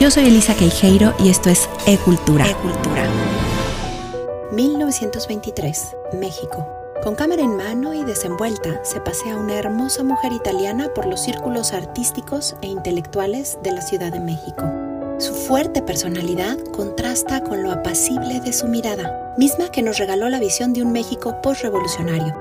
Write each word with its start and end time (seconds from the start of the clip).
Yo 0.00 0.10
soy 0.10 0.26
Elisa 0.26 0.54
Queijeiro 0.54 1.14
y 1.20 1.28
esto 1.28 1.50
es 1.50 1.68
E-Cultura. 1.86 2.44
E-Cultura. 2.50 3.08
1923, 4.50 5.96
México. 6.14 6.68
Con 7.02 7.14
cámara 7.14 7.42
en 7.42 7.56
mano 7.56 7.94
y 7.94 8.02
desenvuelta, 8.02 8.84
se 8.84 9.00
pasea 9.00 9.36
una 9.36 9.54
hermosa 9.54 10.02
mujer 10.02 10.32
italiana 10.32 10.88
por 10.92 11.06
los 11.06 11.22
círculos 11.22 11.72
artísticos 11.72 12.56
e 12.60 12.66
intelectuales 12.66 13.58
de 13.62 13.70
la 13.70 13.82
Ciudad 13.82 14.12
de 14.12 14.18
México. 14.18 14.64
Su 15.18 15.32
fuerte 15.32 15.80
personalidad 15.80 16.58
contrasta 16.72 17.44
con 17.44 17.62
lo 17.62 17.70
apacible 17.70 18.40
de 18.40 18.52
su 18.52 18.66
mirada, 18.66 19.32
misma 19.38 19.70
que 19.70 19.82
nos 19.82 19.98
regaló 19.98 20.28
la 20.28 20.40
visión 20.40 20.72
de 20.72 20.82
un 20.82 20.90
México 20.90 21.40
postrevolucionario, 21.40 22.34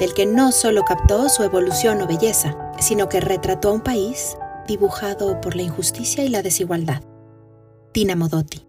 del 0.00 0.14
que 0.14 0.24
no 0.24 0.50
solo 0.50 0.82
captó 0.84 1.28
su 1.28 1.42
evolución 1.42 2.00
o 2.00 2.06
belleza, 2.06 2.56
sino 2.80 3.10
que 3.10 3.20
retrató 3.20 3.68
a 3.68 3.72
un 3.72 3.82
país 3.82 4.38
dibujado 4.66 5.40
por 5.40 5.56
la 5.56 5.62
injusticia 5.62 6.24
y 6.24 6.28
la 6.28 6.42
desigualdad. 6.42 7.02
Tina 7.92 8.16
Modotti. 8.16 8.66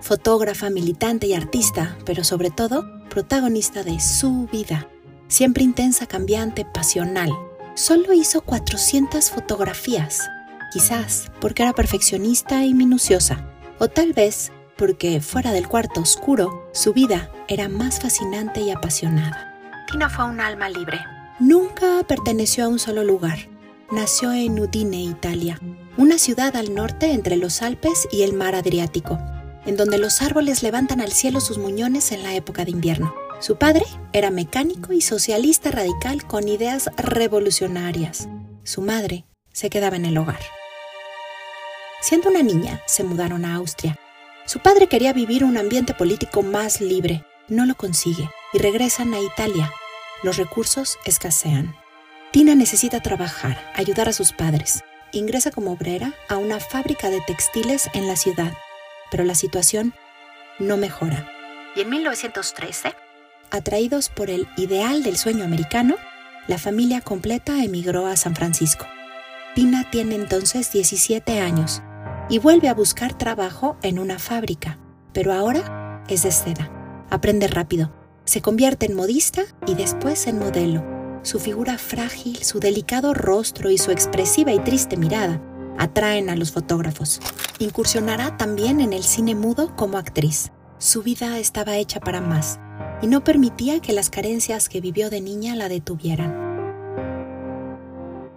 Fotógrafa, 0.00 0.70
militante 0.70 1.26
y 1.26 1.34
artista, 1.34 1.96
pero 2.04 2.24
sobre 2.24 2.50
todo 2.50 2.84
protagonista 3.08 3.82
de 3.82 4.00
su 4.00 4.46
vida. 4.52 4.88
Siempre 5.28 5.64
intensa, 5.64 6.06
cambiante, 6.06 6.64
pasional. 6.64 7.30
Solo 7.74 8.12
hizo 8.12 8.42
400 8.42 9.30
fotografías, 9.30 10.28
quizás 10.72 11.32
porque 11.40 11.62
era 11.62 11.72
perfeccionista 11.72 12.64
y 12.64 12.74
minuciosa, 12.74 13.50
o 13.78 13.88
tal 13.88 14.12
vez 14.12 14.52
porque 14.76 15.20
fuera 15.20 15.52
del 15.52 15.68
cuarto 15.68 16.00
oscuro, 16.00 16.68
su 16.72 16.92
vida 16.92 17.30
era 17.48 17.68
más 17.68 18.00
fascinante 18.00 18.60
y 18.60 18.70
apasionada. 18.70 19.54
Tina 19.90 20.08
fue 20.10 20.24
un 20.26 20.40
alma 20.40 20.68
libre, 20.68 21.00
Nunca 21.40 22.04
perteneció 22.06 22.64
a 22.64 22.68
un 22.68 22.78
solo 22.78 23.02
lugar. 23.02 23.48
Nació 23.90 24.32
en 24.32 24.60
Udine, 24.60 25.02
Italia, 25.02 25.58
una 25.96 26.16
ciudad 26.16 26.54
al 26.54 26.74
norte 26.74 27.10
entre 27.10 27.36
los 27.36 27.60
Alpes 27.60 28.06
y 28.12 28.22
el 28.22 28.34
mar 28.34 28.54
Adriático, 28.54 29.18
en 29.66 29.76
donde 29.76 29.98
los 29.98 30.22
árboles 30.22 30.62
levantan 30.62 31.00
al 31.00 31.10
cielo 31.10 31.40
sus 31.40 31.58
muñones 31.58 32.12
en 32.12 32.22
la 32.22 32.34
época 32.34 32.64
de 32.64 32.70
invierno. 32.70 33.12
Su 33.40 33.56
padre 33.56 33.84
era 34.12 34.30
mecánico 34.30 34.92
y 34.92 35.00
socialista 35.00 35.72
radical 35.72 36.24
con 36.24 36.46
ideas 36.46 36.88
revolucionarias. 36.96 38.28
Su 38.62 38.80
madre 38.80 39.24
se 39.52 39.70
quedaba 39.70 39.96
en 39.96 40.04
el 40.04 40.16
hogar. 40.16 40.40
Siendo 42.00 42.30
una 42.30 42.44
niña, 42.44 42.80
se 42.86 43.02
mudaron 43.02 43.44
a 43.44 43.56
Austria. 43.56 43.98
Su 44.46 44.60
padre 44.60 44.86
quería 44.86 45.12
vivir 45.12 45.42
un 45.42 45.56
ambiente 45.56 45.94
político 45.94 46.42
más 46.42 46.80
libre. 46.80 47.24
No 47.48 47.66
lo 47.66 47.74
consigue 47.74 48.30
y 48.52 48.58
regresan 48.58 49.14
a 49.14 49.20
Italia, 49.20 49.70
los 50.22 50.36
recursos 50.36 50.98
escasean. 51.04 51.74
Tina 52.32 52.54
necesita 52.54 53.00
trabajar, 53.00 53.72
ayudar 53.74 54.08
a 54.08 54.12
sus 54.12 54.32
padres. 54.32 54.82
Ingresa 55.12 55.50
como 55.50 55.72
obrera 55.72 56.12
a 56.28 56.36
una 56.36 56.58
fábrica 56.58 57.10
de 57.10 57.20
textiles 57.20 57.88
en 57.94 58.08
la 58.08 58.16
ciudad, 58.16 58.52
pero 59.10 59.24
la 59.24 59.34
situación 59.34 59.94
no 60.58 60.76
mejora. 60.76 61.30
Y 61.76 61.82
en 61.82 61.90
1913, 61.90 62.94
atraídos 63.50 64.08
por 64.08 64.30
el 64.30 64.48
ideal 64.56 65.02
del 65.02 65.16
sueño 65.16 65.44
americano, 65.44 65.96
la 66.48 66.58
familia 66.58 67.00
completa 67.00 67.62
emigró 67.62 68.06
a 68.06 68.16
San 68.16 68.34
Francisco. 68.34 68.86
Tina 69.54 69.88
tiene 69.90 70.16
entonces 70.16 70.72
17 70.72 71.40
años 71.40 71.82
y 72.28 72.38
vuelve 72.38 72.68
a 72.68 72.74
buscar 72.74 73.16
trabajo 73.16 73.76
en 73.82 73.98
una 73.98 74.18
fábrica, 74.18 74.78
pero 75.12 75.32
ahora 75.32 76.02
es 76.08 76.24
de 76.24 76.32
seda. 76.32 76.70
Aprende 77.10 77.46
rápido 77.46 78.03
se 78.24 78.40
convierte 78.40 78.86
en 78.86 78.96
modista 78.96 79.42
y 79.66 79.74
después 79.74 80.26
en 80.26 80.38
modelo. 80.38 80.82
Su 81.22 81.38
figura 81.38 81.78
frágil, 81.78 82.42
su 82.42 82.58
delicado 82.58 83.14
rostro 83.14 83.70
y 83.70 83.78
su 83.78 83.90
expresiva 83.90 84.52
y 84.52 84.58
triste 84.58 84.96
mirada 84.96 85.42
atraen 85.78 86.30
a 86.30 86.36
los 86.36 86.52
fotógrafos. 86.52 87.20
Incursionará 87.58 88.36
también 88.36 88.80
en 88.80 88.92
el 88.92 89.02
cine 89.02 89.34
mudo 89.34 89.74
como 89.76 89.98
actriz. 89.98 90.52
Su 90.78 91.02
vida 91.02 91.38
estaba 91.38 91.76
hecha 91.76 92.00
para 92.00 92.20
más 92.20 92.60
y 93.02 93.06
no 93.06 93.24
permitía 93.24 93.80
que 93.80 93.92
las 93.92 94.10
carencias 94.10 94.68
que 94.68 94.80
vivió 94.80 95.10
de 95.10 95.20
niña 95.20 95.54
la 95.54 95.68
detuvieran. 95.68 96.42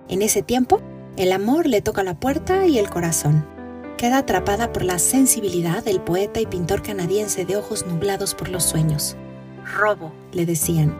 En 0.09 0.21
ese 0.21 0.41
tiempo, 0.41 0.81
el 1.17 1.31
amor 1.31 1.67
le 1.67 1.81
toca 1.81 2.03
la 2.03 2.19
puerta 2.19 2.67
y 2.67 2.77
el 2.77 2.89
corazón. 2.89 3.45
Queda 3.97 4.19
atrapada 4.19 4.71
por 4.71 4.83
la 4.83 4.99
sensibilidad 4.99 5.83
del 5.83 6.01
poeta 6.01 6.39
y 6.39 6.45
pintor 6.45 6.83
canadiense 6.83 7.45
de 7.45 7.57
ojos 7.57 7.85
nublados 7.87 8.35
por 8.35 8.49
los 8.49 8.63
sueños 8.63 9.17
robo, 9.75 10.11
le 10.31 10.45
decían, 10.45 10.95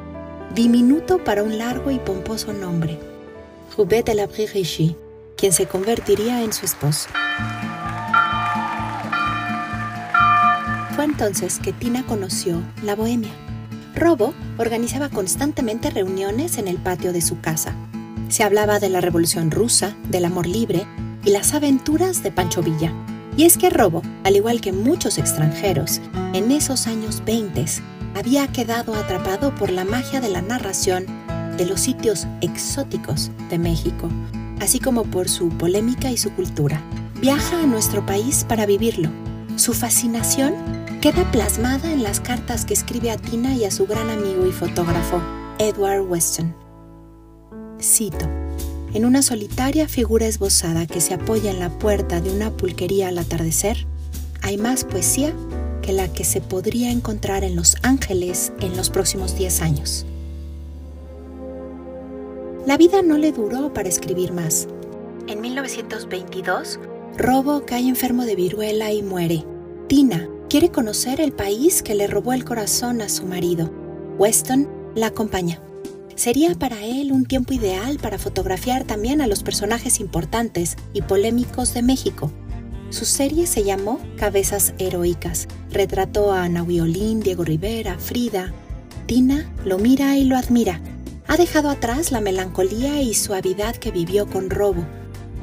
diminuto 0.54 1.24
para 1.24 1.44
un 1.44 1.58
largo 1.58 1.92
y 1.92 2.00
pomposo 2.00 2.54
nombre, 2.54 3.00
Roubaix 3.76 4.06
de 4.06 4.16
la 4.16 4.28
Richie, 4.28 4.96
quien 5.36 5.54
se 5.54 5.68
convertiría 5.68 6.44
en 6.44 6.54
su 6.54 6.66
esposo. 6.66 7.10
Fue 10.96 11.06
entonces 11.06 11.60
que 11.60 11.74
Tina 11.74 12.06
conoció 12.06 12.62
la 12.84 12.96
bohemia. 12.96 13.32
Robo 13.96 14.34
organizaba 14.58 15.10
constantemente 15.10 15.90
reuniones 15.90 16.58
en 16.58 16.68
el 16.68 16.78
patio 16.78 17.14
de 17.14 17.22
su 17.22 17.40
casa. 17.40 17.76
Se 18.30 18.44
hablaba 18.44 18.80
de 18.80 18.90
la 18.90 19.02
Revolución 19.02 19.52
Rusa, 19.52 19.96
del 20.10 20.26
amor 20.26 20.48
libre 20.48 20.86
y 21.24 21.30
las 21.30 21.54
aventuras 21.54 22.24
de 22.24 22.32
Pancho 22.32 22.62
Villa. 22.62 22.92
Y 23.38 23.46
es 23.46 23.58
que 23.58 23.70
Robo, 23.70 24.02
al 24.24 24.36
igual 24.36 24.60
que 24.60 24.72
muchos 24.72 25.20
extranjeros, 25.20 26.02
en 26.34 26.52
esos 26.52 26.88
años 26.88 27.22
20 27.26 27.66
había 28.18 28.48
quedado 28.48 28.96
atrapado 28.96 29.54
por 29.54 29.70
la 29.70 29.86
magia 29.86 30.20
de 30.20 30.30
la 30.30 30.42
narración 30.42 31.06
de 31.56 31.66
los 31.66 31.82
sitios 31.82 32.26
exóticos 32.42 33.30
de 33.50 33.60
México, 33.60 34.10
así 34.60 34.80
como 34.80 35.04
por 35.04 35.30
su 35.30 35.50
polémica 35.50 36.10
y 36.10 36.18
su 36.18 36.32
cultura. 36.32 36.82
Viaja 37.22 37.62
a 37.62 37.68
nuestro 37.68 38.06
país 38.06 38.44
para 38.48 38.66
vivirlo. 38.66 39.10
Su 39.56 39.74
fascinación 39.74 40.54
queda 41.00 41.30
plasmada 41.32 41.92
en 41.92 42.02
las 42.02 42.20
cartas 42.20 42.66
que 42.66 42.74
escribe 42.74 43.12
a 43.12 43.18
Tina 43.18 43.54
y 43.54 43.66
a 43.66 43.72
su 43.72 43.86
gran 43.86 44.10
amigo 44.10 44.48
y 44.48 44.52
fotógrafo, 44.52 45.22
Edward 45.60 46.02
Weston. 46.02 46.56
Cito. 47.80 48.28
En 48.94 49.06
una 49.06 49.22
solitaria 49.22 49.88
figura 49.88 50.26
esbozada 50.26 50.88
que 50.88 51.02
se 51.02 51.14
apoya 51.14 51.52
en 51.52 51.60
la 51.60 51.70
puerta 51.70 52.20
de 52.20 52.32
una 52.32 52.50
pulquería 52.50 53.10
al 53.10 53.20
atardecer, 53.20 53.86
hay 54.42 54.58
más 54.58 54.86
poesía 54.86 55.36
la 55.94 56.12
que 56.12 56.24
se 56.24 56.42
podría 56.42 56.92
encontrar 56.92 57.44
en 57.44 57.56
Los 57.56 57.78
Ángeles 57.82 58.52
en 58.60 58.76
los 58.76 58.90
próximos 58.90 59.38
10 59.38 59.62
años. 59.62 60.06
La 62.66 62.78
vida 62.78 63.02
no 63.02 63.18
le 63.18 63.32
duró 63.32 63.74
para 63.74 63.88
escribir 63.88 64.34
más. 64.34 64.68
En 65.28 65.42
1922, 65.42 66.80
Robo 67.18 67.66
cae 67.66 67.88
enfermo 67.88 68.26
de 68.26 68.36
viruela 68.36 68.92
y 68.92 69.02
muere. 69.02 69.46
Tina 69.88 70.28
quiere 70.50 70.70
conocer 70.70 71.22
el 71.22 71.32
país 71.32 71.82
que 71.82 71.96
le 71.96 72.08
robó 72.08 72.34
el 72.34 72.46
corazón 72.46 73.02
a 73.02 73.10
su 73.10 73.26
marido. 73.26 73.72
Weston 74.18 74.68
la 74.96 75.08
acompaña. 75.08 75.62
Sería 76.16 76.56
para 76.56 76.84
él 76.84 77.12
un 77.12 77.26
tiempo 77.26 77.54
ideal 77.54 78.00
para 78.00 78.18
fotografiar 78.18 78.84
también 78.84 79.22
a 79.22 79.28
los 79.28 79.44
personajes 79.44 80.00
importantes 80.00 80.76
y 80.94 81.04
polémicos 81.04 81.74
de 81.74 81.84
México, 81.84 82.32
su 82.90 83.06
serie 83.06 83.48
se 83.48 83.64
llamó 83.64 84.00
Cabezas 84.18 84.74
Heroicas. 84.78 85.48
Retrató 85.72 86.32
a 86.32 86.44
Ana 86.44 86.64
Violín, 86.64 87.20
Diego 87.20 87.44
Rivera, 87.44 87.98
Frida. 88.00 88.54
Tina 89.06 89.52
lo 89.66 89.78
mira 89.78 90.16
y 90.16 90.24
lo 90.24 90.38
admira. 90.38 90.80
Ha 91.28 91.36
dejado 91.36 91.70
atrás 91.70 92.12
la 92.12 92.22
melancolía 92.22 93.02
y 93.02 93.14
suavidad 93.14 93.76
que 93.76 93.92
vivió 93.92 94.28
con 94.28 94.50
Robo. 94.50 94.86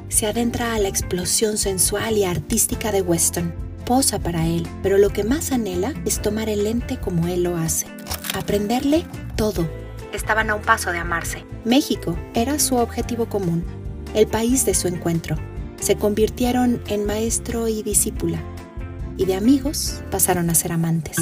Se 0.09 0.27
adentra 0.27 0.75
a 0.75 0.79
la 0.79 0.89
explosión 0.89 1.59
sensual 1.59 2.17
y 2.17 2.25
artística 2.25 2.93
de 2.93 3.03
Weston. 3.03 3.55
Posa 3.85 4.19
para 4.19 4.47
él, 4.47 4.67
pero 4.83 4.97
lo 4.97 5.11
que 5.11 5.25
más 5.25 5.53
anhela 5.53 5.93
es 6.07 6.23
tomar 6.23 6.49
el 6.49 6.65
lente 6.65 6.99
como 6.99 7.29
él 7.29 7.43
lo 7.43 7.57
hace. 7.57 7.87
Aprenderle 8.35 9.05
todo. 9.37 9.69
Estaban 10.15 10.49
a 10.49 10.55
un 10.55 10.63
paso 10.63 10.91
de 10.93 10.99
amarse. 10.99 11.45
México 11.67 12.17
era 12.33 12.59
su 12.59 12.77
objetivo 12.77 13.27
común, 13.27 13.65
el 14.15 14.27
país 14.27 14.65
de 14.65 14.73
su 14.73 14.89
encuentro 14.89 15.37
se 15.81 15.97
convirtieron 15.97 16.81
en 16.89 17.05
maestro 17.05 17.69
y 17.69 17.83
discípula, 17.83 18.43
y 19.17 19.25
de 19.25 19.35
amigos 19.35 20.03
pasaron 20.11 20.51
a 20.51 20.55
ser 20.55 20.73
amantes. 20.73 21.17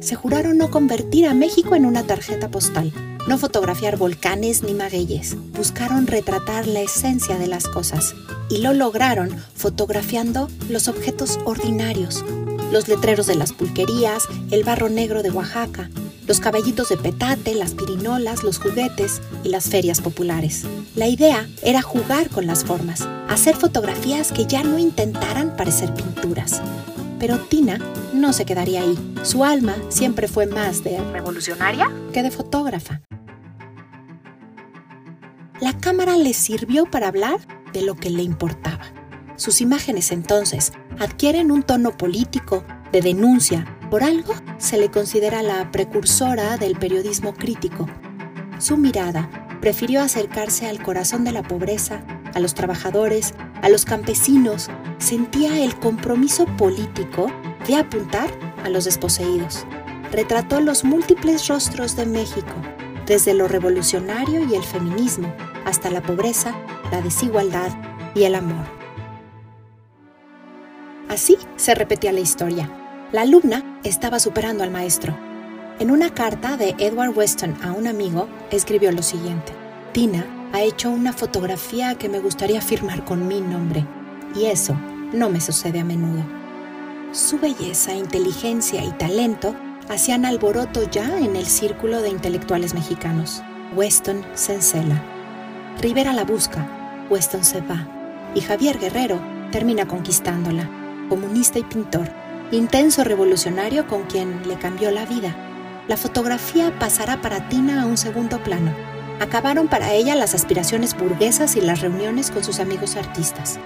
Se 0.00 0.14
juraron 0.14 0.56
no 0.56 0.70
convertir 0.70 1.26
a 1.26 1.34
México 1.34 1.74
en 1.74 1.84
una 1.84 2.04
tarjeta 2.04 2.50
postal, 2.50 2.92
no 3.28 3.36
fotografiar 3.36 3.98
volcanes 3.98 4.62
ni 4.62 4.72
magueyes. 4.72 5.36
Buscaron 5.52 6.06
retratar 6.06 6.66
la 6.66 6.80
esencia 6.80 7.36
de 7.36 7.46
las 7.46 7.68
cosas 7.68 8.14
y 8.48 8.58
lo 8.58 8.72
lograron 8.72 9.30
fotografiando 9.54 10.48
los 10.68 10.88
objetos 10.88 11.38
ordinarios, 11.44 12.24
los 12.72 12.88
letreros 12.88 13.26
de 13.26 13.34
las 13.34 13.52
pulquerías, 13.52 14.24
el 14.50 14.64
barro 14.64 14.88
negro 14.88 15.22
de 15.22 15.30
Oaxaca, 15.30 15.90
los 16.26 16.40
caballitos 16.40 16.88
de 16.88 16.96
petate, 16.96 17.54
las 17.54 17.74
pirinolas, 17.74 18.42
los 18.42 18.58
juguetes 18.58 19.20
y 19.44 19.50
las 19.50 19.68
ferias 19.68 20.00
populares. 20.00 20.64
La 21.00 21.08
idea 21.08 21.48
era 21.62 21.80
jugar 21.80 22.28
con 22.28 22.46
las 22.46 22.62
formas, 22.62 23.08
hacer 23.26 23.56
fotografías 23.56 24.32
que 24.32 24.44
ya 24.44 24.62
no 24.62 24.78
intentaran 24.78 25.56
parecer 25.56 25.94
pinturas. 25.94 26.60
Pero 27.18 27.38
Tina 27.38 27.78
no 28.12 28.34
se 28.34 28.44
quedaría 28.44 28.82
ahí. 28.82 28.98
Su 29.22 29.42
alma 29.42 29.76
siempre 29.88 30.28
fue 30.28 30.44
más 30.44 30.84
de 30.84 30.98
revolucionaria 31.10 31.90
que 32.12 32.22
de 32.22 32.30
fotógrafa. 32.30 33.00
la 35.62 35.78
cámara 35.78 36.18
le 36.18 36.34
sirvió 36.34 36.84
para 36.84 37.08
hablar 37.08 37.38
de 37.72 37.80
lo 37.80 37.94
que 37.94 38.10
le 38.10 38.22
importaba. 38.22 38.84
Sus 39.36 39.62
imágenes 39.62 40.12
entonces 40.12 40.74
adquieren 40.98 41.50
un 41.50 41.62
tono 41.62 41.96
político, 41.96 42.62
de 42.92 43.00
denuncia. 43.00 43.64
Por 43.90 44.02
algo 44.04 44.34
se 44.58 44.76
le 44.76 44.90
considera 44.90 45.42
la 45.42 45.70
precursora 45.70 46.58
del 46.58 46.76
periodismo 46.76 47.32
crítico. 47.32 47.86
Su 48.58 48.76
mirada 48.76 49.46
prefirió 49.60 50.00
acercarse 50.00 50.68
al 50.68 50.82
corazón 50.82 51.24
de 51.24 51.32
la 51.32 51.42
pobreza, 51.42 52.02
a 52.34 52.40
los 52.40 52.54
trabajadores, 52.54 53.34
a 53.62 53.68
los 53.68 53.84
campesinos. 53.84 54.70
Sentía 54.98 55.62
el 55.62 55.78
compromiso 55.78 56.46
político 56.56 57.26
de 57.66 57.76
apuntar 57.76 58.30
a 58.64 58.68
los 58.68 58.84
desposeídos. 58.84 59.66
Retrató 60.10 60.60
los 60.60 60.84
múltiples 60.84 61.46
rostros 61.48 61.96
de 61.96 62.06
México, 62.06 62.54
desde 63.06 63.34
lo 63.34 63.48
revolucionario 63.48 64.44
y 64.46 64.54
el 64.54 64.64
feminismo 64.64 65.32
hasta 65.64 65.90
la 65.90 66.02
pobreza, 66.02 66.54
la 66.90 67.00
desigualdad 67.00 67.70
y 68.14 68.24
el 68.24 68.34
amor. 68.34 68.64
Así 71.08 71.36
se 71.56 71.74
repetía 71.74 72.12
la 72.12 72.20
historia. 72.20 72.70
La 73.12 73.22
alumna 73.22 73.80
estaba 73.82 74.20
superando 74.20 74.62
al 74.62 74.70
maestro. 74.70 75.29
En 75.80 75.90
una 75.90 76.12
carta 76.12 76.58
de 76.58 76.74
Edward 76.76 77.16
Weston 77.16 77.56
a 77.62 77.72
un 77.72 77.86
amigo, 77.86 78.28
escribió 78.50 78.92
lo 78.92 79.02
siguiente. 79.02 79.54
Tina 79.92 80.26
ha 80.52 80.60
hecho 80.60 80.90
una 80.90 81.14
fotografía 81.14 81.94
que 81.94 82.10
me 82.10 82.20
gustaría 82.20 82.60
firmar 82.60 83.02
con 83.06 83.26
mi 83.26 83.40
nombre, 83.40 83.86
y 84.36 84.44
eso 84.44 84.76
no 85.14 85.30
me 85.30 85.40
sucede 85.40 85.80
a 85.80 85.84
menudo. 85.84 86.22
Su 87.12 87.38
belleza, 87.38 87.94
inteligencia 87.94 88.84
y 88.84 88.90
talento 88.90 89.56
hacían 89.88 90.26
alboroto 90.26 90.82
ya 90.90 91.18
en 91.18 91.34
el 91.34 91.46
círculo 91.46 92.02
de 92.02 92.10
intelectuales 92.10 92.74
mexicanos. 92.74 93.42
Weston 93.74 94.22
se 94.34 94.56
encela. 94.56 95.02
Rivera 95.80 96.12
la 96.12 96.24
busca, 96.24 97.06
Weston 97.08 97.42
se 97.42 97.62
va, 97.62 97.88
y 98.34 98.42
Javier 98.42 98.78
Guerrero 98.78 99.18
termina 99.50 99.88
conquistándola, 99.88 100.68
comunista 101.08 101.58
y 101.58 101.62
pintor, 101.62 102.10
intenso 102.50 103.02
revolucionario 103.02 103.86
con 103.86 104.02
quien 104.02 104.46
le 104.46 104.56
cambió 104.56 104.90
la 104.90 105.06
vida. 105.06 105.46
La 105.88 105.96
fotografía 105.96 106.78
pasará 106.78 107.20
para 107.20 107.48
Tina 107.48 107.82
a 107.82 107.86
un 107.86 107.96
segundo 107.96 108.42
plano. 108.42 108.74
Acabaron 109.20 109.68
para 109.68 109.92
ella 109.92 110.14
las 110.14 110.34
aspiraciones 110.34 110.96
burguesas 110.96 111.56
y 111.56 111.60
las 111.60 111.80
reuniones 111.80 112.30
con 112.30 112.44
sus 112.44 112.60
amigos 112.60 112.96
artistas. 112.96 113.58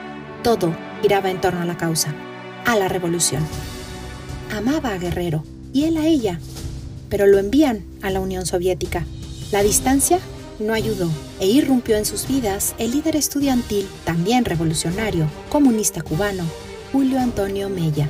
Todo 0.43 0.75
giraba 1.03 1.31
en 1.31 1.41
torno 1.41 1.63
a 1.63 1.65
la 1.65 1.77
causa, 1.77 2.15
a 2.67 2.77
la 2.77 2.89
revolución. 2.89 3.47
Amaba 4.53 4.91
a 4.91 4.99
Guerrero 4.99 5.45
y 5.73 5.85
él 5.85 5.97
a 5.97 6.07
ella, 6.07 6.39
pero 7.09 7.27
lo 7.27 7.39
envían 7.39 7.85
a 8.03 8.11
la 8.11 8.21
Unión 8.21 8.47
Soviética. 8.47 9.05
La 9.53 9.63
distancia 9.63 10.19
no 10.59 10.73
ayudó 10.73 11.11
e 11.41 11.47
irrumpió 11.47 11.97
en 11.97 12.05
sus 12.05 12.27
vidas 12.27 12.75
el 12.79 12.93
líder 12.93 13.17
estudiantil, 13.17 13.89
también 14.05 14.45
revolucionario, 14.45 15.27
comunista 15.51 16.03
cubano, 16.03 16.45
Julio 16.93 17.21
Antonio 17.21 17.69
Mella. 17.69 18.09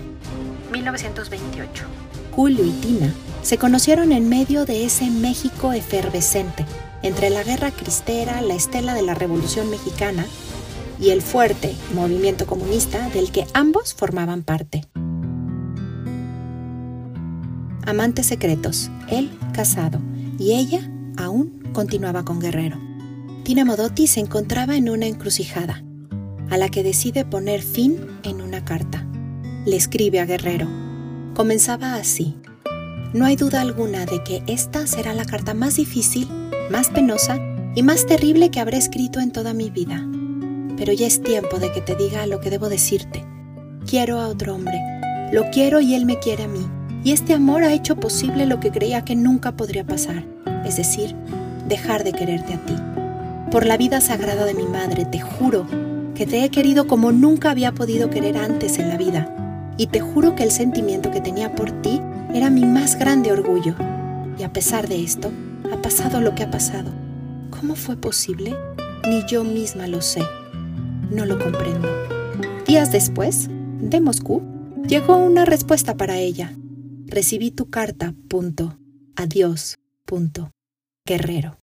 1928. 0.70 1.84
Julio 2.32 2.64
y 2.64 2.70
Tina 2.70 3.12
se 3.44 3.58
conocieron 3.58 4.10
en 4.10 4.30
medio 4.30 4.64
de 4.64 4.86
ese 4.86 5.10
México 5.10 5.74
efervescente, 5.74 6.64
entre 7.02 7.28
la 7.28 7.44
guerra 7.44 7.70
cristera, 7.70 8.40
la 8.40 8.54
estela 8.54 8.94
de 8.94 9.02
la 9.02 9.12
Revolución 9.12 9.68
Mexicana 9.68 10.24
y 10.98 11.10
el 11.10 11.20
fuerte 11.20 11.74
movimiento 11.94 12.46
comunista 12.46 13.10
del 13.10 13.30
que 13.30 13.46
ambos 13.52 13.92
formaban 13.92 14.42
parte. 14.42 14.86
Amantes 17.84 18.26
secretos, 18.26 18.90
él 19.08 19.30
casado 19.52 20.00
y 20.38 20.54
ella 20.54 20.90
aún 21.18 21.68
continuaba 21.74 22.24
con 22.24 22.40
Guerrero. 22.40 22.78
Tina 23.44 23.66
Modotti 23.66 24.06
se 24.06 24.20
encontraba 24.20 24.76
en 24.76 24.88
una 24.88 25.04
encrucijada, 25.04 25.84
a 26.48 26.56
la 26.56 26.70
que 26.70 26.82
decide 26.82 27.26
poner 27.26 27.60
fin 27.60 27.98
en 28.22 28.40
una 28.40 28.64
carta. 28.64 29.06
Le 29.66 29.76
escribe 29.76 30.20
a 30.20 30.24
Guerrero. 30.24 30.66
Comenzaba 31.34 31.96
así. 31.96 32.38
No 33.14 33.26
hay 33.26 33.36
duda 33.36 33.60
alguna 33.60 34.06
de 34.06 34.24
que 34.24 34.42
esta 34.48 34.88
será 34.88 35.14
la 35.14 35.24
carta 35.24 35.54
más 35.54 35.76
difícil, 35.76 36.28
más 36.68 36.88
penosa 36.88 37.38
y 37.76 37.84
más 37.84 38.06
terrible 38.06 38.50
que 38.50 38.58
habré 38.58 38.76
escrito 38.76 39.20
en 39.20 39.30
toda 39.30 39.54
mi 39.54 39.70
vida. 39.70 40.04
Pero 40.76 40.92
ya 40.92 41.06
es 41.06 41.22
tiempo 41.22 41.60
de 41.60 41.70
que 41.70 41.80
te 41.80 41.94
diga 41.94 42.26
lo 42.26 42.40
que 42.40 42.50
debo 42.50 42.68
decirte. 42.68 43.24
Quiero 43.86 44.18
a 44.18 44.26
otro 44.26 44.56
hombre. 44.56 44.80
Lo 45.30 45.48
quiero 45.52 45.80
y 45.80 45.94
él 45.94 46.06
me 46.06 46.18
quiere 46.18 46.42
a 46.42 46.48
mí. 46.48 46.66
Y 47.04 47.12
este 47.12 47.34
amor 47.34 47.62
ha 47.62 47.72
hecho 47.72 47.94
posible 47.94 48.46
lo 48.46 48.58
que 48.58 48.72
creía 48.72 49.04
que 49.04 49.14
nunca 49.14 49.52
podría 49.52 49.86
pasar, 49.86 50.24
es 50.64 50.76
decir, 50.76 51.14
dejar 51.68 52.02
de 52.02 52.14
quererte 52.14 52.54
a 52.54 52.66
ti. 52.66 52.74
Por 53.52 53.64
la 53.64 53.76
vida 53.76 54.00
sagrada 54.00 54.44
de 54.44 54.54
mi 54.54 54.66
madre, 54.66 55.04
te 55.04 55.20
juro 55.20 55.68
que 56.16 56.26
te 56.26 56.42
he 56.42 56.50
querido 56.50 56.88
como 56.88 57.12
nunca 57.12 57.52
había 57.52 57.70
podido 57.70 58.10
querer 58.10 58.36
antes 58.36 58.80
en 58.80 58.88
la 58.88 58.96
vida. 58.96 59.32
Y 59.76 59.86
te 59.86 60.00
juro 60.00 60.34
que 60.34 60.42
el 60.42 60.50
sentimiento 60.50 61.12
que 61.12 61.20
tenía 61.20 61.54
por 61.54 61.70
ti 61.80 62.00
era 62.34 62.50
mi 62.50 62.66
más 62.66 62.98
grande 62.98 63.32
orgullo. 63.32 63.76
Y 64.36 64.42
a 64.42 64.52
pesar 64.52 64.88
de 64.88 65.02
esto, 65.02 65.30
ha 65.72 65.80
pasado 65.80 66.20
lo 66.20 66.34
que 66.34 66.42
ha 66.42 66.50
pasado. 66.50 66.90
¿Cómo 67.50 67.76
fue 67.76 67.96
posible? 67.96 68.54
Ni 69.08 69.24
yo 69.26 69.44
misma 69.44 69.86
lo 69.86 70.02
sé. 70.02 70.20
No 71.10 71.24
lo 71.24 71.38
comprendo. 71.38 71.88
Días 72.66 72.90
después, 72.90 73.48
de 73.80 74.00
Moscú, 74.00 74.42
llegó 74.86 75.16
una 75.16 75.44
respuesta 75.44 75.96
para 75.96 76.18
ella. 76.18 76.52
Recibí 77.06 77.52
tu 77.52 77.70
carta. 77.70 78.14
Adiós. 79.14 79.76
Guerrero. 81.06 81.58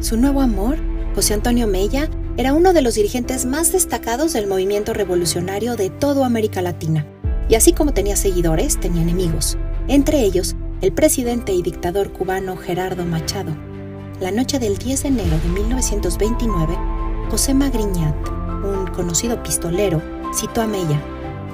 Su 0.00 0.16
nuevo 0.16 0.40
amor, 0.40 0.78
José 1.14 1.34
Antonio 1.34 1.68
Mella, 1.68 2.08
era 2.36 2.54
uno 2.54 2.72
de 2.72 2.82
los 2.82 2.94
dirigentes 2.94 3.46
más 3.46 3.70
destacados 3.70 4.32
del 4.32 4.48
movimiento 4.48 4.94
revolucionario 4.94 5.76
de 5.76 5.90
toda 5.90 6.26
América 6.26 6.60
Latina. 6.60 7.06
Y 7.52 7.54
así 7.54 7.74
como 7.74 7.92
tenía 7.92 8.16
seguidores, 8.16 8.80
tenía 8.80 9.02
enemigos. 9.02 9.58
Entre 9.86 10.22
ellos, 10.22 10.56
el 10.80 10.90
presidente 10.90 11.52
y 11.52 11.60
dictador 11.60 12.10
cubano 12.10 12.56
Gerardo 12.56 13.04
Machado. 13.04 13.54
La 14.20 14.30
noche 14.30 14.58
del 14.58 14.78
10 14.78 15.02
de 15.02 15.08
enero 15.10 15.38
de 15.38 15.48
1929, 15.50 16.78
José 17.30 17.52
Magriñat, 17.52 18.16
un 18.64 18.86
conocido 18.86 19.42
pistolero, 19.42 20.00
citó 20.34 20.62
a 20.62 20.66
Mella 20.66 20.98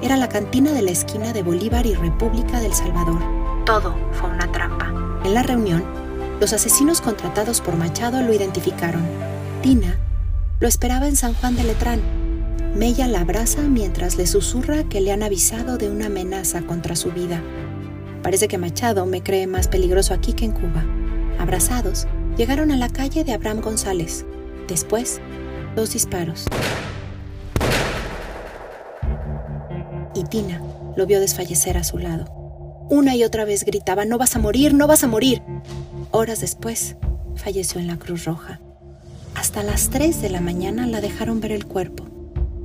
era 0.01 0.15
la 0.15 0.29
cantina 0.29 0.71
de 0.71 0.83
la 0.83 0.91
esquina 0.91 1.33
de 1.33 1.43
Bolívar 1.43 1.85
y 1.85 1.95
República 1.95 2.61
del 2.61 2.73
Salvador. 2.73 3.21
Todo 3.65 3.93
fue 4.13 4.29
una 4.29 4.49
trampa. 4.53 4.93
En 5.25 5.33
la 5.33 5.43
reunión, 5.43 5.83
los 6.39 6.53
asesinos 6.53 7.01
contratados 7.01 7.59
por 7.59 7.75
Machado 7.75 8.21
lo 8.21 8.33
identificaron. 8.33 9.05
Tina 9.61 9.97
lo 10.61 10.69
esperaba 10.69 11.09
en 11.09 11.17
San 11.17 11.33
Juan 11.33 11.57
de 11.57 11.65
Letrán. 11.65 12.18
Mella 12.75 13.07
la 13.07 13.21
abraza 13.21 13.61
mientras 13.61 14.17
le 14.17 14.27
susurra 14.27 14.83
que 14.83 15.01
le 15.01 15.11
han 15.11 15.23
avisado 15.23 15.77
de 15.77 15.89
una 15.89 16.07
amenaza 16.07 16.61
contra 16.61 16.95
su 16.95 17.11
vida. 17.11 17.41
Parece 18.23 18.47
que 18.47 18.57
Machado 18.57 19.05
me 19.05 19.23
cree 19.23 19.47
más 19.47 19.67
peligroso 19.67 20.13
aquí 20.13 20.33
que 20.33 20.45
en 20.45 20.51
Cuba. 20.51 20.85
Abrazados, 21.39 22.07
llegaron 22.37 22.71
a 22.71 22.77
la 22.77 22.89
calle 22.89 23.23
de 23.23 23.33
Abraham 23.33 23.61
González. 23.61 24.25
Después, 24.67 25.19
dos 25.75 25.93
disparos. 25.93 26.45
y 30.19 30.23
Tina 30.23 30.61
lo 30.95 31.05
vio 31.05 31.19
desfallecer 31.19 31.77
a 31.77 31.83
su 31.83 31.97
lado. 31.97 32.25
Una 32.89 33.15
y 33.15 33.23
otra 33.23 33.45
vez 33.45 33.63
gritaba, 33.63 34.05
no 34.05 34.17
vas 34.17 34.35
a 34.35 34.39
morir, 34.39 34.73
no 34.73 34.87
vas 34.87 35.03
a 35.03 35.07
morir. 35.07 35.41
Horas 36.11 36.41
después, 36.41 36.95
falleció 37.35 37.79
en 37.79 37.87
la 37.87 37.97
Cruz 37.97 38.25
Roja. 38.25 38.59
Hasta 39.35 39.63
las 39.63 39.89
3 39.89 40.21
de 40.21 40.29
la 40.29 40.41
mañana 40.41 40.87
la 40.87 40.99
dejaron 41.01 41.39
ver 41.39 41.51
el 41.51 41.65
cuerpo. 41.65 42.08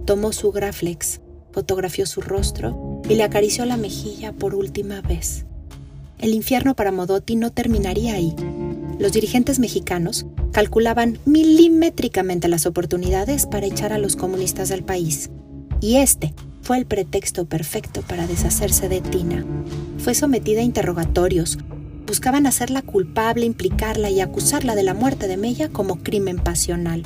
Tomó 0.04 0.32
su 0.32 0.52
graflex, 0.52 1.20
fotografió 1.52 2.04
su 2.04 2.20
rostro 2.20 3.00
y 3.08 3.14
le 3.14 3.22
acarició 3.22 3.64
la 3.64 3.78
mejilla 3.78 4.32
por 4.32 4.54
última 4.54 5.00
vez. 5.00 5.46
El 6.18 6.34
infierno 6.34 6.74
para 6.74 6.92
Modotti 6.92 7.36
no 7.36 7.52
terminaría 7.52 8.14
ahí. 8.14 8.34
Los 8.98 9.12
dirigentes 9.12 9.58
mexicanos 9.58 10.26
calculaban 10.52 11.18
milimétricamente 11.24 12.48
las 12.48 12.66
oportunidades 12.66 13.46
para 13.46 13.66
echar 13.66 13.92
a 13.92 13.98
los 13.98 14.14
comunistas 14.14 14.68
del 14.68 14.84
país. 14.84 15.30
Y 15.80 15.96
este 15.96 16.34
fue 16.60 16.76
el 16.78 16.86
pretexto 16.86 17.46
perfecto 17.46 18.02
para 18.02 18.26
deshacerse 18.26 18.88
de 18.88 19.00
Tina. 19.00 19.44
Fue 19.98 20.14
sometida 20.14 20.60
a 20.60 20.64
interrogatorios. 20.64 21.58
Buscaban 22.06 22.46
hacerla 22.46 22.82
culpable, 22.82 23.46
implicarla 23.46 24.10
y 24.10 24.20
acusarla 24.20 24.74
de 24.74 24.82
la 24.82 24.92
muerte 24.92 25.28
de 25.28 25.38
Mella 25.38 25.70
como 25.70 26.02
crimen 26.02 26.38
pasional. 26.38 27.04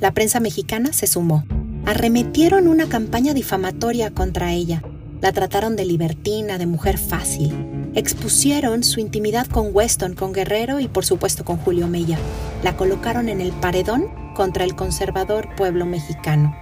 La 0.00 0.12
prensa 0.14 0.40
mexicana 0.40 0.92
se 0.92 1.06
sumó. 1.06 1.44
Arremetieron 1.86 2.68
una 2.68 2.88
campaña 2.88 3.34
difamatoria 3.34 4.10
contra 4.10 4.52
ella. 4.52 4.82
La 5.20 5.32
trataron 5.32 5.76
de 5.76 5.84
libertina, 5.84 6.58
de 6.58 6.66
mujer 6.66 6.98
fácil. 6.98 7.90
Expusieron 7.94 8.84
su 8.84 9.00
intimidad 9.00 9.46
con 9.46 9.70
Weston, 9.72 10.14
con 10.14 10.32
Guerrero 10.32 10.80
y 10.80 10.88
por 10.88 11.04
supuesto 11.04 11.44
con 11.44 11.56
Julio 11.56 11.88
Mella. 11.88 12.18
La 12.62 12.76
colocaron 12.76 13.28
en 13.28 13.40
el 13.40 13.52
paredón 13.52 14.06
contra 14.34 14.64
el 14.64 14.76
conservador 14.76 15.54
pueblo 15.56 15.86
mexicano. 15.86 16.54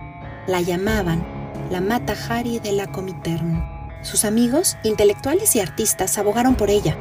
La 0.47 0.61
llamaban 0.61 1.25
la 1.71 1.81
Mata 1.81 2.15
Hari 2.29 2.61
de 2.61 2.73
la 2.73 2.87
Comintern. 2.87 3.63
Sus 4.03 4.25
amigos, 4.25 4.77
intelectuales 4.85 5.55
y 5.57 5.61
artistas 5.61 6.17
abogaron 6.17 6.55
por 6.55 6.71
ella. 6.71 6.97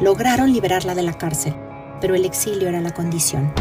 Lograron 0.00 0.52
liberarla 0.52 0.94
de 0.94 1.02
la 1.02 1.14
cárcel, 1.14 1.54
pero 2.00 2.14
el 2.14 2.24
exilio 2.24 2.68
era 2.68 2.80
la 2.80 2.92
condición. 2.92 3.52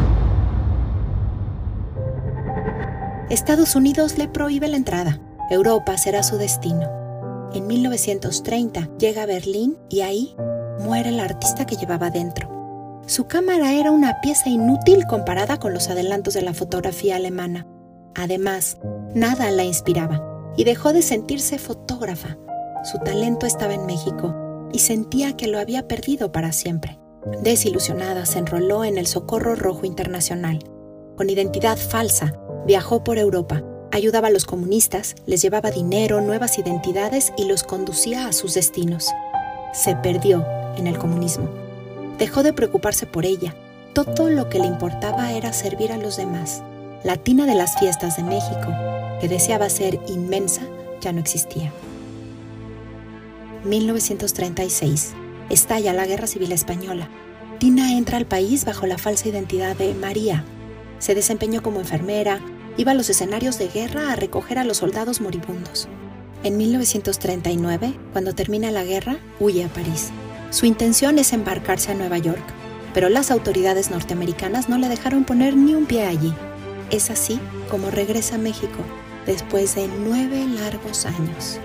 Estados 3.29 3.75
Unidos 3.75 4.17
le 4.17 4.27
prohíbe 4.27 4.67
la 4.67 4.77
entrada. 4.77 5.21
Europa 5.51 5.95
será 5.97 6.23
su 6.23 6.37
destino. 6.37 6.89
En 7.53 7.67
1930 7.67 8.89
llega 8.97 9.23
a 9.23 9.27
Berlín 9.27 9.77
y 9.87 10.01
ahí 10.01 10.35
muere 10.79 11.09
el 11.09 11.19
artista 11.19 11.65
que 11.65 11.75
llevaba 11.75 12.09
dentro. 12.09 12.49
Su 13.05 13.27
cámara 13.27 13.73
era 13.73 13.91
una 13.91 14.19
pieza 14.21 14.49
inútil 14.49 15.05
comparada 15.05 15.59
con 15.59 15.73
los 15.73 15.89
adelantos 15.89 16.33
de 16.33 16.41
la 16.41 16.55
fotografía 16.55 17.17
alemana. 17.17 17.67
Además, 18.15 18.77
nada 19.13 19.51
la 19.51 19.63
inspiraba 19.63 20.23
y 20.57 20.63
dejó 20.63 20.91
de 20.91 21.03
sentirse 21.03 21.59
fotógrafa. 21.59 22.37
Su 22.83 22.97
talento 22.97 23.45
estaba 23.45 23.75
en 23.75 23.85
México 23.85 24.69
y 24.73 24.79
sentía 24.79 25.37
que 25.37 25.47
lo 25.47 25.59
había 25.59 25.87
perdido 25.87 26.31
para 26.31 26.51
siempre. 26.51 26.99
Desilusionada, 27.43 28.25
se 28.25 28.39
enroló 28.39 28.83
en 28.83 28.97
el 28.97 29.05
Socorro 29.05 29.55
Rojo 29.55 29.85
Internacional. 29.85 30.59
Con 31.15 31.29
identidad 31.29 31.77
falsa, 31.77 32.33
viajó 32.65 33.03
por 33.03 33.17
Europa, 33.17 33.63
ayudaba 33.91 34.27
a 34.27 34.31
los 34.31 34.45
comunistas, 34.45 35.15
les 35.25 35.41
llevaba 35.41 35.71
dinero, 35.71 36.21
nuevas 36.21 36.57
identidades 36.59 37.33
y 37.37 37.45
los 37.45 37.63
conducía 37.63 38.27
a 38.27 38.33
sus 38.33 38.53
destinos. 38.53 39.07
Se 39.73 39.95
perdió 39.95 40.45
en 40.77 40.87
el 40.87 40.97
comunismo. 40.97 41.49
Dejó 42.17 42.43
de 42.43 42.53
preocuparse 42.53 43.05
por 43.05 43.25
ella. 43.25 43.55
Todo 43.93 44.29
lo 44.29 44.49
que 44.49 44.59
le 44.59 44.67
importaba 44.67 45.31
era 45.31 45.53
servir 45.53 45.91
a 45.91 45.97
los 45.97 46.17
demás. 46.17 46.61
La 47.03 47.17
tina 47.17 47.45
de 47.45 47.55
las 47.55 47.77
fiestas 47.79 48.17
de 48.17 48.23
México, 48.23 48.73
que 49.21 49.27
deseaba 49.27 49.69
ser 49.69 49.99
inmensa, 50.07 50.61
ya 51.01 51.11
no 51.11 51.19
existía. 51.19 51.71
1936. 53.63 55.13
Estalla 55.49 55.93
la 55.93 56.05
Guerra 56.05 56.27
Civil 56.27 56.51
Española. 56.51 57.09
Tina 57.59 57.93
entra 57.97 58.17
al 58.17 58.25
país 58.25 58.65
bajo 58.65 58.85
la 58.85 58.97
falsa 58.97 59.27
identidad 59.27 59.75
de 59.75 59.93
María. 59.93 60.45
Se 60.99 61.15
desempeñó 61.15 61.63
como 61.63 61.79
enfermera, 61.79 62.39
iba 62.77 62.91
a 62.91 62.95
los 62.95 63.09
escenarios 63.09 63.57
de 63.57 63.67
guerra 63.67 64.11
a 64.11 64.15
recoger 64.15 64.59
a 64.59 64.63
los 64.63 64.77
soldados 64.77 65.21
moribundos. 65.21 65.87
En 66.43 66.57
1939, 66.57 67.93
cuando 68.13 68.33
termina 68.33 68.71
la 68.71 68.83
guerra, 68.83 69.17
huye 69.39 69.65
a 69.65 69.67
París. 69.67 70.11
Su 70.51 70.65
intención 70.65 71.19
es 71.19 71.33
embarcarse 71.33 71.91
a 71.91 71.95
Nueva 71.95 72.17
York, 72.17 72.43
pero 72.93 73.09
las 73.09 73.31
autoridades 73.31 73.91
norteamericanas 73.91 74.69
no 74.69 74.77
le 74.77 74.87
dejaron 74.87 75.25
poner 75.25 75.55
ni 75.55 75.75
un 75.75 75.85
pie 75.85 76.05
allí. 76.05 76.33
Es 76.91 77.09
así 77.09 77.39
como 77.69 77.91
regresa 77.91 78.35
a 78.35 78.39
México, 78.39 78.79
después 79.25 79.75
de 79.75 79.87
nueve 79.87 80.45
largos 80.47 81.05
años. 81.05 81.59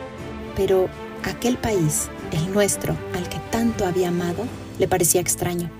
Pero 0.56 0.88
aquel 1.22 1.56
país, 1.56 2.08
el 2.32 2.52
nuestro, 2.52 2.96
al 3.14 3.28
que 3.28 3.38
tanto 3.50 3.86
había 3.86 4.08
amado, 4.08 4.44
le 4.78 4.88
parecía 4.88 5.20
extraño. 5.20 5.70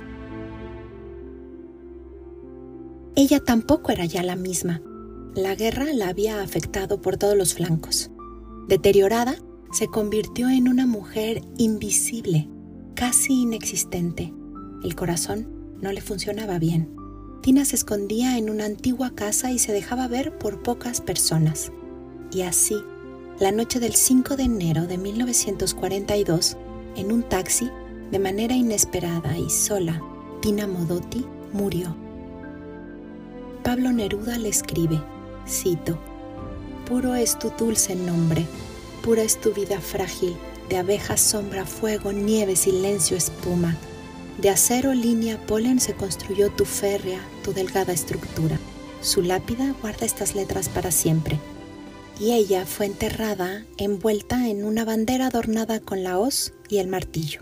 Ella 3.16 3.38
tampoco 3.38 3.92
era 3.92 4.04
ya 4.06 4.25
la 4.25 4.35
misma. 4.35 4.83
La 5.37 5.54
guerra 5.54 5.87
la 5.92 6.09
había 6.09 6.42
afectado 6.42 7.00
por 7.00 7.16
todos 7.16 7.37
los 7.37 7.54
flancos. 7.54 8.11
Deteriorada, 8.66 9.37
se 9.73 9.87
convirtió 9.87 10.49
en 10.49 10.68
una 10.68 10.87
mujer 10.87 11.42
invisible, 11.56 12.49
casi 12.94 13.42
inexistente. 13.42 14.33
El 14.83 14.97
corazón 14.97 15.49
no 15.80 15.92
le 15.92 16.00
funcionaba 16.00 16.59
bien. 16.59 16.94
Tina 17.40 17.64
se 17.64 17.76
escondía 17.76 18.37
en 18.37 18.50
una 18.50 18.64
antigua 18.64 19.14
casa 19.14 19.52
y 19.52 19.59
se 19.59 19.73
dejaba 19.73 20.09
ver 20.09 20.37
por 20.38 20.62
pocas 20.62 21.00
personas. 21.00 21.71
Y 22.33 22.42
así, 22.42 22.76
la 23.38 23.52
noche 23.52 23.78
del 23.78 23.94
5 23.94 24.37
de 24.37 24.44
enero 24.44 24.87
de 24.87 24.99
1942, 24.99 26.56
en 26.97 27.12
un 27.12 27.23
taxi, 27.23 27.71
de 28.11 28.18
manera 28.18 28.54
inesperada 28.54 29.38
y 29.38 29.50
sola, 29.50 30.02
Tina 30.40 30.66
Modotti 30.66 31.25
murió. 31.52 31.97
Pablo 33.64 33.92
Neruda 33.92 34.37
le 34.37 34.50
escribe, 34.50 35.00
cito, 35.49 35.99
Puro 36.87 37.14
es 37.14 37.38
tu 37.38 37.50
dulce 37.59 37.97
nombre, 37.97 38.44
pura 39.02 39.23
es 39.23 39.40
tu 39.40 39.54
vida 39.54 39.80
frágil, 39.80 40.37
de 40.68 40.76
abejas 40.76 41.23
sombra, 41.23 41.64
fuego, 41.64 42.12
nieve, 42.12 42.56
silencio, 42.56 43.16
espuma. 43.16 43.75
De 44.37 44.50
acero, 44.50 44.92
línea, 44.92 45.38
polen 45.47 45.80
se 45.80 45.94
construyó 45.94 46.50
tu 46.50 46.66
férrea, 46.66 47.26
tu 47.42 47.54
delgada 47.54 47.94
estructura. 47.94 48.59
Su 49.00 49.23
lápida 49.23 49.75
guarda 49.80 50.04
estas 50.04 50.35
letras 50.35 50.68
para 50.68 50.90
siempre. 50.90 51.40
Y 52.21 52.33
ella 52.33 52.66
fue 52.66 52.85
enterrada 52.85 53.64
envuelta 53.78 54.47
en 54.47 54.66
una 54.66 54.85
bandera 54.85 55.28
adornada 55.28 55.80
con 55.80 56.04
la 56.04 56.18
hoz 56.18 56.52
y 56.68 56.78
el 56.78 56.88
martillo. 56.88 57.40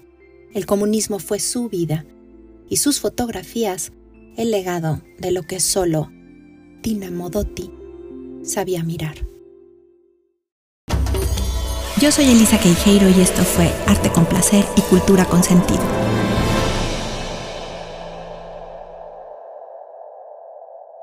El 0.54 0.66
comunismo 0.66 1.18
fue 1.18 1.40
su 1.40 1.68
vida 1.68 2.04
y 2.68 2.76
sus 2.76 3.00
fotografías 3.00 3.90
el 4.36 4.50
legado 4.50 5.00
de 5.18 5.30
lo 5.30 5.42
que 5.42 5.60
solo 5.60 6.10
Tina 6.82 7.10
Modotti 7.10 7.70
sabía 8.42 8.82
mirar. 8.82 9.14
Yo 12.00 12.10
soy 12.10 12.24
Elisa 12.24 12.58
Queijeiro 12.58 13.08
y 13.08 13.20
esto 13.20 13.42
fue 13.42 13.70
Arte 13.86 14.10
con 14.10 14.26
Placer 14.26 14.64
y 14.76 14.80
Cultura 14.82 15.24
con 15.24 15.42
Sentido. 15.42 15.82